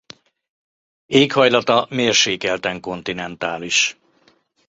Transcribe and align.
Éghajlata 1.05 1.85
mérsékelten 1.89 2.79
kontinentális. 2.81 3.95